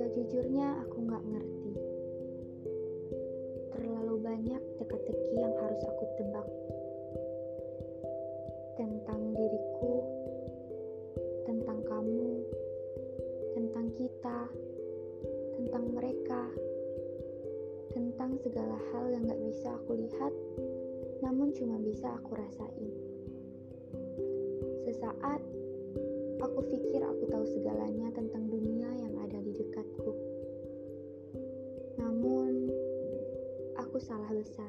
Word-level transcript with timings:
Sejujurnya 0.00 0.88
aku 0.88 1.04
nggak 1.04 1.20
ngerti. 1.20 1.72
Terlalu 3.76 4.16
banyak 4.24 4.62
teka-teki 4.80 5.36
yang 5.36 5.52
harus 5.60 5.84
aku 5.84 6.04
tebak. 6.16 6.48
Tentang 8.80 9.20
diriku, 9.36 10.00
tentang 11.44 11.84
kamu, 11.84 12.40
tentang 13.52 13.86
kita, 14.00 14.48
tentang 15.60 15.84
mereka, 15.92 16.48
tentang 17.92 18.40
segala 18.40 18.80
hal 18.96 19.12
yang 19.12 19.28
gak 19.28 19.44
bisa 19.44 19.76
aku 19.76 19.92
lihat, 20.00 20.32
namun 21.20 21.52
cuma 21.52 21.76
bisa 21.84 22.16
aku 22.16 22.32
rasain. 22.40 23.11
Sesaat, 24.92 25.40
aku 26.36 26.68
pikir 26.68 27.00
aku 27.00 27.24
tahu 27.32 27.48
segalanya 27.48 28.12
tentang 28.12 28.44
dunia 28.44 28.92
yang 29.00 29.16
ada 29.24 29.40
di 29.40 29.56
dekatku. 29.56 30.12
Namun, 31.96 32.68
aku 33.80 33.96
salah 33.96 34.28
besar. 34.36 34.68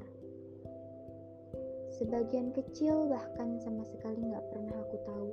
Sebagian 2.00 2.56
kecil 2.56 3.12
bahkan 3.12 3.60
sama 3.68 3.84
sekali 3.84 4.32
gak 4.32 4.48
pernah 4.48 4.72
aku 4.80 4.98
tahu. 5.04 5.30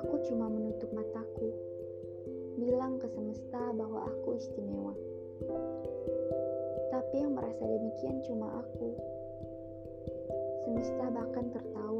Aku 0.00 0.14
cuma 0.24 0.48
menutup 0.48 0.88
mataku, 0.88 1.52
bilang 2.56 2.96
ke 2.96 3.04
semesta 3.12 3.68
bahwa 3.76 4.08
aku 4.08 4.40
istimewa. 4.40 4.96
Tapi 6.88 7.20
yang 7.20 7.36
merasa 7.36 7.68
demikian 7.68 8.24
cuma 8.24 8.64
aku. 8.64 8.96
Semesta 10.64 11.04
bahkan 11.12 11.52
tertawa. 11.52 11.97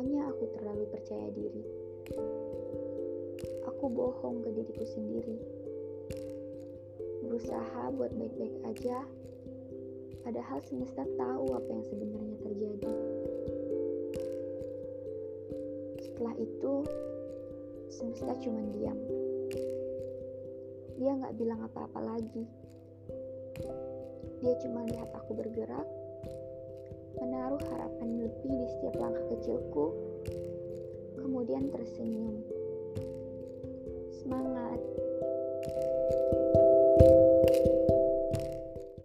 Katanya 0.00 0.32
aku 0.32 0.48
terlalu 0.56 0.84
percaya 0.96 1.28
diri. 1.36 1.60
Aku 3.68 3.84
bohong 3.84 4.40
ke 4.40 4.48
diriku 4.48 4.80
sendiri. 4.88 5.36
Berusaha 7.20 7.92
buat 7.92 8.08
baik-baik 8.16 8.56
aja, 8.64 9.04
padahal 10.24 10.56
semesta 10.64 11.04
tahu 11.04 11.52
apa 11.52 11.68
yang 11.68 11.84
sebenarnya 11.84 12.36
terjadi. 12.40 12.92
Setelah 16.00 16.34
itu, 16.40 16.74
semesta 17.92 18.32
cuma 18.40 18.64
diam. 18.72 18.96
Dia 20.96 21.12
nggak 21.12 21.36
bilang 21.36 21.60
apa-apa 21.60 22.00
lagi. 22.00 22.48
Dia 24.40 24.56
cuma 24.64 24.80
lihat 24.88 25.12
aku 25.12 25.36
bergerak, 25.36 25.84
harapan 27.66 28.08
lebih 28.22 28.50
di 28.54 28.66
setiap 28.78 28.94
langkah 29.02 29.26
kecilku, 29.34 29.86
kemudian 31.18 31.66
tersenyum. 31.74 32.46
Semangat, 34.22 34.69